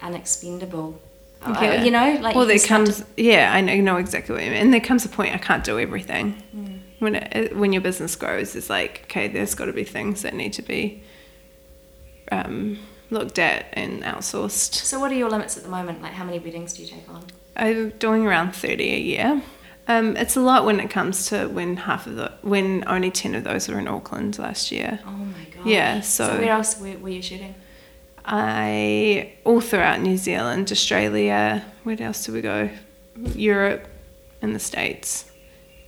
[0.00, 1.00] unexpendable.
[1.42, 1.84] Uh, Yeah.
[1.84, 4.60] You know, like well, there comes, yeah, I know, know exactly what you mean.
[4.60, 6.42] And there comes a point I can't do everything.
[6.54, 6.80] Mm.
[6.98, 10.34] When it, when your business grows, it's like, okay, there's got to be things that
[10.34, 11.04] need to be
[12.32, 12.78] um,
[13.10, 14.74] looked at and outsourced.
[14.74, 16.02] So what are your limits at the moment?
[16.02, 17.24] Like how many weddings do you take on?
[17.56, 19.42] I'm doing around 30 a year.
[19.88, 23.34] Um, it's a lot when it comes to when half of the, when only 10
[23.34, 25.00] of those were in Auckland last year.
[25.06, 25.66] Oh my god.
[25.66, 27.54] Yeah, So, so- where else were, were you shooting?
[28.30, 31.64] I all throughout New Zealand, Australia.
[31.84, 32.68] Where else did we go?
[33.34, 33.88] Europe,
[34.42, 35.30] and the States,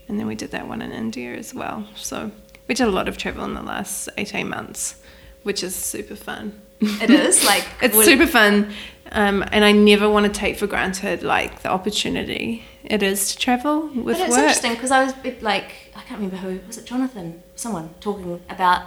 [0.09, 1.87] and then we did that one in India as well.
[1.97, 2.31] So
[2.67, 5.01] we did a lot of travel in the last eighteen months,
[5.43, 6.61] which is super fun.
[7.03, 8.73] It is like It's super fun,
[9.13, 13.39] um, and I never want to take for granted like the opportunity it is to
[13.39, 14.39] travel with But it's work.
[14.39, 18.83] interesting because I was like I can't remember who was it Jonathan someone talking about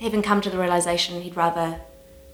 [0.00, 1.80] having come to the realization he'd rather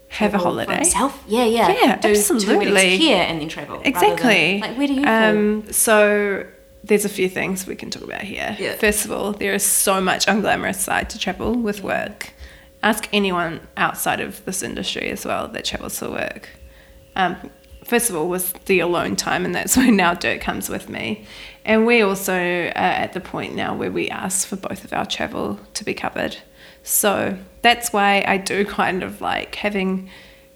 [0.09, 0.75] Have a holiday.
[0.77, 1.23] himself.
[1.27, 2.97] Yeah, yeah, Yeah, do absolutely.
[2.99, 3.77] here and then travel.
[3.77, 4.61] rather than- Exactly.
[4.61, 5.05] like where do you?
[5.07, 6.47] Um, so
[6.83, 8.57] there's a few things we can talk about here.
[8.59, 8.75] Yeah.
[8.75, 12.33] First of all, there is so much unglamorous side to travel with work.
[12.83, 16.49] Ask anyone outside of this industry as well that travels for work.
[17.17, 17.37] Um,
[17.85, 21.27] first of all, was the alone time, and that's where now Dirk comes with me.
[21.65, 25.05] And we also are at the point now where we ask for both of our
[25.05, 26.37] travel to be covered.
[26.83, 30.09] So that's why I do kind of like having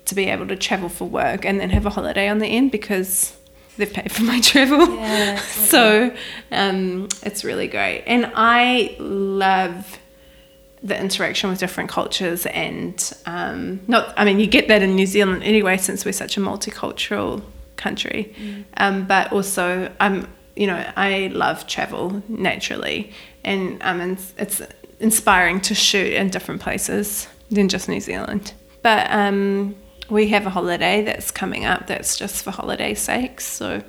[0.06, 2.70] to be able to travel for work and then have a holiday on the end
[2.70, 3.36] because
[3.76, 4.94] they've paid for my travel.
[4.96, 6.14] Yeah, so
[6.52, 8.04] um, it's really great.
[8.06, 9.98] And I love
[10.84, 15.06] the interaction with different cultures and um, not i mean you get that in new
[15.06, 17.42] zealand anyway since we're such a multicultural
[17.76, 18.32] country.
[18.76, 24.62] Um, but also i'm you know i love travel naturally and um, it's, it's
[25.00, 28.52] inspiring to shoot in different places than just new zealand.
[28.82, 29.74] But um,
[30.10, 33.82] we have a holiday that's coming up that's just for holiday sakes so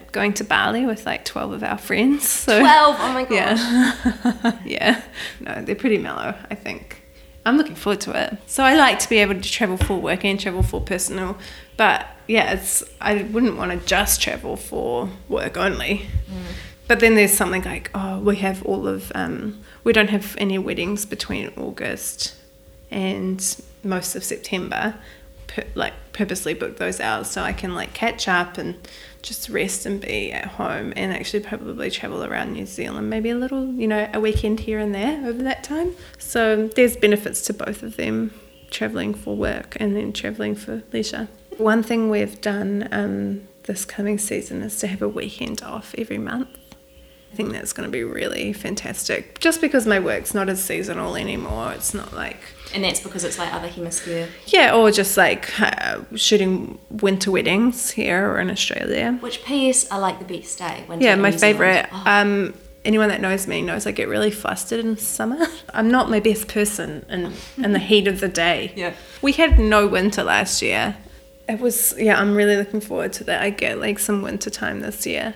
[0.00, 2.96] yep going to bali with like 12 of our friends so Twelve.
[2.98, 3.30] Oh my god.
[3.34, 4.58] yeah.
[4.64, 5.02] yeah.
[5.40, 7.02] No, they're pretty mellow, I think.
[7.46, 8.38] I'm looking forward to it.
[8.46, 11.36] So I like to be able to travel for work and travel for personal.
[11.76, 16.06] But yeah, it's I wouldn't want to just travel for work only.
[16.88, 20.56] But then there's something like, oh, we have all of um, we don't have any
[20.58, 22.34] weddings between August
[22.90, 23.38] and
[23.82, 24.94] most of September.
[25.48, 28.76] pu- like purposely book those hours so I can like catch up and
[29.24, 33.34] just rest and be at home and actually probably travel around New Zealand maybe a
[33.34, 35.96] little you know a weekend here and there over that time.
[36.18, 38.32] So there's benefits to both of them
[38.70, 41.28] traveling for work and then traveling for leisure.
[41.56, 46.18] One thing we've done um, this coming season is to have a weekend off every
[46.18, 46.48] month.
[47.32, 49.40] I think that's going to be really fantastic.
[49.40, 52.40] Just because my work's not as seasonal anymore it's not like
[52.72, 54.28] And that's because it's like other hemisphere.
[54.46, 59.16] yeah, or just like uh, shooting winter weddings here or in Australia.
[59.20, 60.84] Which PS are like the best day.
[60.86, 61.86] When Yeah, my favorite.
[61.92, 65.46] Oh, Um, anyone that knows me knows I get really flustered in summer.
[65.74, 68.72] I'm not my best person in in the heat of the day.
[68.76, 68.94] Yeah.
[69.22, 70.96] we had no winter last year.
[71.48, 72.18] It was yeah.
[72.20, 73.42] I'm really looking forward to that.
[73.42, 75.34] I get like some winter time this year.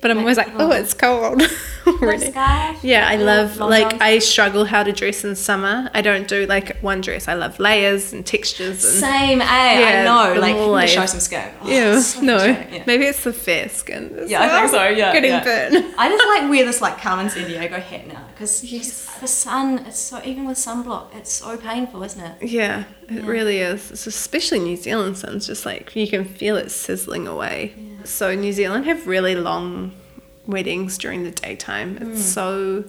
[0.00, 0.70] But I'm always like, oh, oh.
[0.70, 1.42] it's cold
[1.86, 2.32] already.
[2.82, 4.00] Yeah, I love like?
[4.00, 5.90] I struggle how to dress in summer.
[5.92, 7.26] I don't do like one dress.
[7.26, 9.44] I love layers and textures and Same, eh?
[9.44, 10.40] I know.
[10.40, 11.50] Like, show some skin.
[11.62, 12.44] Oh, Yeah, so no.
[12.44, 12.84] yeah.
[12.86, 14.24] Maybe it's the fair skin.
[14.28, 15.42] Yeah, I think so, yeah, Getting yeah.
[15.42, 15.94] burnt.
[15.98, 19.06] I just like wear this like Carmen Sandiego hat now because Yes.
[19.20, 19.78] the sun.
[19.86, 22.42] It's so even with sunblock, it's so painful, isn't it?
[22.48, 23.26] Yeah, it Yeah.
[23.26, 23.90] really is.
[23.90, 27.74] It's especially New Zealand sun's just like you can feel it sizzling away.
[28.04, 29.92] So New Zealand have really long
[30.46, 31.98] weddings during the daytime.
[32.00, 32.84] It's so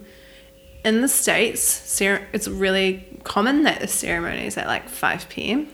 [0.86, 5.67] in the states, cer- it's really common that the ceremony is at like five p.m.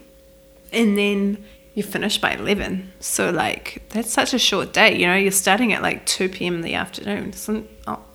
[0.72, 1.44] and then
[1.74, 2.92] you finish by eleven.
[3.00, 4.98] So like that's such a short day.
[4.98, 6.54] You know, you're starting at like two p.m.
[6.56, 7.32] in the afternoon.
[7.34, 7.64] So,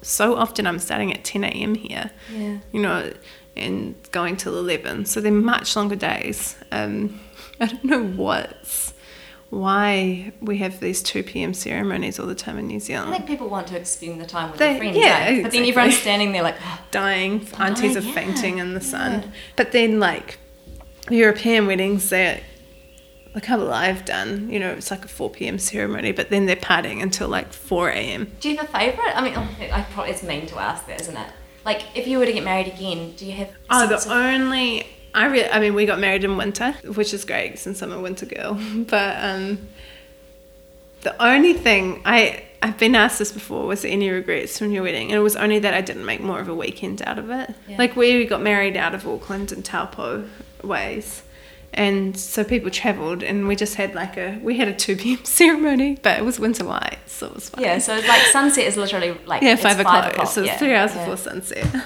[0.01, 1.75] so often I'm starting at ten a.m.
[1.75, 2.57] here Yeah.
[2.73, 3.13] you know,
[3.55, 5.05] and going till 11.
[5.05, 6.55] So they're much longer days.
[6.71, 7.19] Um,
[7.59, 8.93] I don't know what's,
[9.51, 11.53] why we have these 2 p.m.
[11.53, 13.09] ceremonies all the time in New Zealand.
[13.13, 14.97] I think people want to spend the time with They- their friends.
[14.97, 15.41] yeah, eh?
[15.43, 18.73] But then everyone's standing there like, oh, Dying, I'm aunties dying, are yeah, fainting in
[18.73, 19.11] the sun.
[19.21, 19.27] yeah.
[19.57, 20.39] But then, like,
[21.09, 22.39] European weddings, they're,
[23.35, 25.59] a couple I've done, you know, it's like a 4 p.m.
[25.59, 28.31] ceremony, but then they're partying until like 4 a.m.
[28.39, 29.15] do you have a favourite?
[29.17, 31.27] I mean, oh, I probably it's mean to ask that, isn't it?
[31.65, 33.49] Like, if you were to get married again, do you have?
[33.69, 37.25] Oh, the of- only I really, I mean, we got married in winter, which is
[37.25, 38.59] great since I'm a winter girl.
[38.87, 39.67] But um,
[41.01, 44.83] the only thing I I've been asked this before was there any regrets from your
[44.83, 47.29] wedding, and it was only that I didn't make more of a weekend out of
[47.29, 47.53] it.
[47.67, 47.77] Yeah.
[47.77, 50.27] Like we got married out of Auckland and Taupo
[50.63, 51.23] ways.
[51.73, 55.19] And so people travelled, and we just had like a we had a two p.m.
[55.23, 57.63] ceremony, but it was winter white, so it was fine.
[57.63, 60.27] Yeah, so like sunset is literally like Yeah, it's five o'clock.
[60.27, 61.05] So it's three hours yeah.
[61.05, 61.67] before sunset.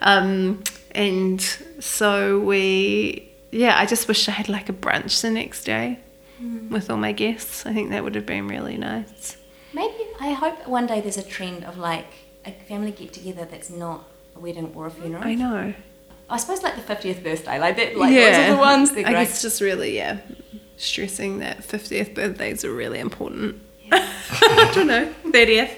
[0.00, 1.38] Um, and
[1.86, 5.98] so we, yeah, I just wish I had like a brunch the next day
[6.38, 6.68] Hmm.
[6.68, 7.64] with all my guests.
[7.64, 9.38] I think that would have been really nice.
[9.72, 12.06] Maybe I hope one day there's a trend of like
[12.44, 14.04] a family get together that's not
[14.36, 15.24] a wedding or a funeral.
[15.24, 15.72] I know.
[16.28, 18.90] I suppose like the fiftieth birthday, like that, like those are the ones.
[18.92, 20.18] I guess just really, yeah,
[20.76, 23.62] stressing that 50th birthdays are really important.
[23.92, 25.14] I don't know.
[25.26, 25.72] 30th.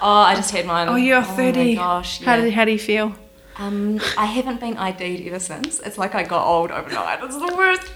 [0.00, 0.88] Oh, I just had mine.
[0.88, 1.60] Oh, you're 30.
[1.60, 2.22] Oh my gosh.
[2.22, 3.14] How, do, how do you feel?
[3.58, 5.80] Um, I haven't been ID'd ever since.
[5.80, 7.22] It's like I got old overnight.
[7.24, 7.90] It's the worst.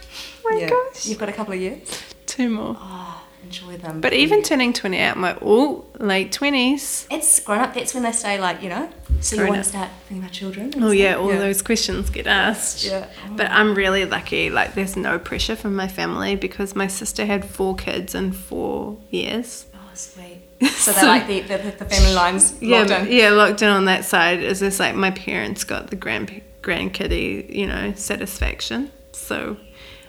[0.45, 0.69] my yeah.
[0.69, 1.07] gosh.
[1.07, 2.03] You've got a couple of years.
[2.27, 2.77] Two more.
[2.79, 4.01] Oh, enjoy them.
[4.01, 7.07] But even turning 20 out, my all late 20s.
[7.11, 7.75] it's grown up.
[7.75, 8.91] That's when they say, like you know.
[9.21, 9.65] So you want up.
[9.65, 10.73] to start thinking about children.
[10.77, 10.95] Oh stuff.
[10.95, 12.85] yeah, all those questions get asked.
[12.85, 13.09] Yeah.
[13.31, 14.51] But I'm really lucky.
[14.51, 18.99] Like, there's no pressure from my family because my sister had four kids in four
[19.11, 19.67] years.
[19.75, 20.43] Oh sweet.
[20.69, 23.13] So they're like the, the, the family lines Yeah, locked in.
[23.13, 24.41] yeah, locked in on that side.
[24.43, 28.91] Is this like my parents got the grand grandkiddy, you know, satisfaction.
[29.13, 29.57] So,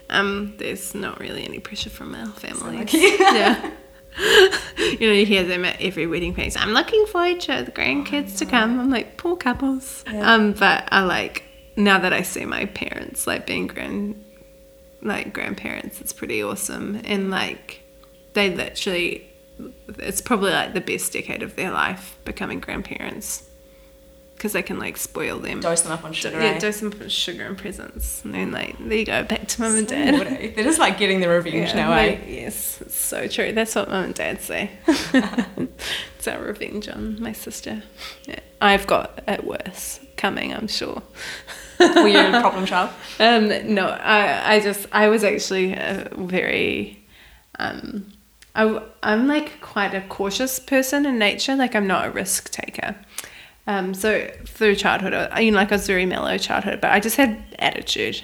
[0.09, 2.77] um, there's not really any pressure from our family.
[2.77, 2.97] lucky.
[2.97, 3.71] yeah.
[4.77, 6.61] you know, you hear them at every wedding feast.
[6.61, 8.79] I'm looking forward to the grandkids to come.
[8.79, 10.03] I'm like, poor couples.
[10.05, 10.31] Yeah.
[10.35, 11.43] Um, but I like
[11.75, 14.23] now that I see my parents like being grand,
[15.01, 15.99] like grandparents.
[15.99, 17.81] It's pretty awesome, and like
[18.33, 19.27] they literally,
[19.99, 23.47] it's probably like the best decade of their life becoming grandparents
[24.35, 25.61] because they can like spoil them.
[25.61, 26.37] Dose them up on sugar.
[26.41, 26.59] yeah, eh?
[26.59, 29.75] dose them with sugar and presents, and then like there you go, back to mum
[29.75, 30.15] and dad.
[30.55, 32.19] They're just like getting the revenge Yeah, now, eh?
[32.27, 33.53] Yes, it's so true.
[33.53, 34.71] That's what mum and dad say.
[34.87, 37.83] it's our revenge on my sister.
[38.25, 41.01] Yeah, I've got it worse coming, I'm sure.
[41.79, 42.91] Were you a problem child?
[43.19, 45.73] Um, no, I, I just, I was actually
[46.13, 47.05] very,
[47.59, 48.11] um,
[48.55, 51.55] I, I'm like quite a cautious person in nature.
[51.55, 52.95] Like I'm not a risk taker.
[53.65, 56.99] Um, so through childhood, I, you know, like I was very mellow childhood, but I
[56.99, 58.21] just had attitude.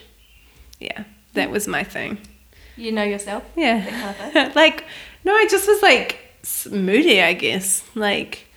[0.80, 2.20] Yeah, that was my thing.
[2.76, 3.44] You know yourself?
[3.56, 3.86] Yeah.
[3.86, 4.86] Kind of like,
[5.26, 6.20] no, I just was like
[6.72, 7.84] moody, I guess.
[7.96, 8.48] Like,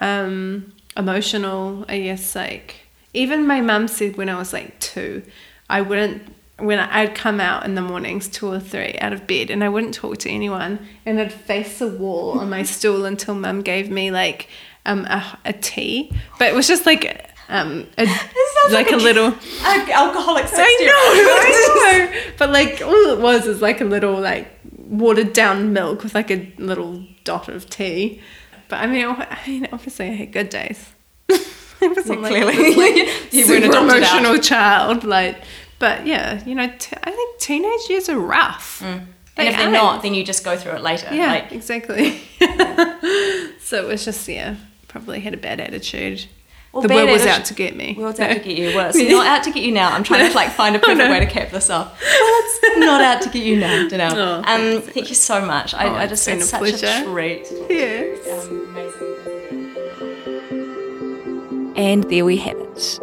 [0.00, 2.34] um, emotional, I guess.
[2.34, 2.76] Like,
[3.12, 5.22] even my mum said when I was like two,
[5.68, 9.50] I wouldn't, when I'd come out in the mornings, two or three, out of bed,
[9.50, 13.34] and I wouldn't talk to anyone, and I'd face the wall on my stool until
[13.34, 14.48] Mum gave me like
[14.86, 18.04] um, a, a tea, but it was just like um, a,
[18.70, 19.34] like, like a a- little.
[19.64, 22.20] alcoholic I know, I know.
[22.38, 24.48] But like all it was is like a little like
[24.86, 28.20] watered down milk with like a little dot of tea.
[28.68, 30.92] But I mean, I mean, obviously I had good days.
[31.30, 32.54] I wasn't like, clearly.
[32.56, 33.82] this, like, You adopted out.
[33.84, 35.42] emotional child, like.
[35.78, 38.80] But yeah, you know, t- I think teenage years are rough.
[38.82, 39.72] And They if they're are.
[39.72, 41.08] not, then you just go through it later.
[41.12, 42.20] Yeah, Like, exactly.
[43.60, 44.56] so it was just yeah,
[44.88, 46.26] probably had a bad attitude.
[46.72, 47.94] Well, the world was out to get me.
[47.96, 48.74] World's out to get you.
[48.74, 49.90] Well, it's not out to get you now.
[49.92, 51.10] I'm trying to like find a perfect no.
[51.10, 51.92] way to cap this off.
[52.00, 54.12] Well, it's not out to get you now, Danelle.
[54.16, 54.88] Oh, um, thanks.
[54.88, 55.72] thank you so much.
[55.74, 56.86] I, Oh, I it's just been it's a such pleasure.
[56.86, 57.46] a treat.
[57.70, 58.48] Yes.
[58.48, 58.60] Um.
[61.76, 63.00] And there we have it.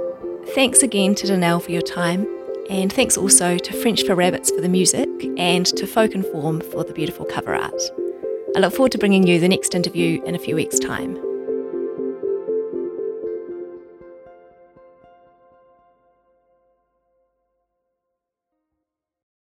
[0.55, 2.25] Thanks again to Danelle for your time,
[2.71, 6.61] and thanks also to French for Rabbits for the music and to Folk and Form
[6.61, 7.81] for the beautiful cover art.
[8.55, 11.30] I look forward to bringing you the next interview in a few weeks' time.